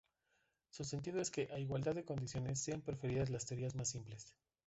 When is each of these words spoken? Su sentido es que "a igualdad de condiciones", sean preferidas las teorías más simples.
Su 0.71 0.83
sentido 0.83 1.21
es 1.21 1.29
que 1.29 1.47
"a 1.53 1.59
igualdad 1.59 1.93
de 1.93 2.03
condiciones", 2.05 2.59
sean 2.59 2.81
preferidas 2.81 3.29
las 3.29 3.45
teorías 3.45 3.75
más 3.75 3.89
simples. 3.89 4.33